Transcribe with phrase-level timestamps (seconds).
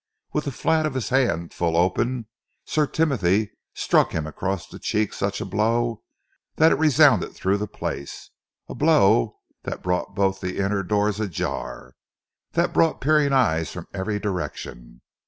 [0.33, 2.25] With the flat of his hand full open,
[2.65, 6.01] Sir Timothy struck him across the cheek such a blow
[6.55, 8.31] that it resounded through the place,
[8.67, 11.93] a blow that brought both the inner doors ajar,
[12.53, 15.01] that brought peering eyes from every direction.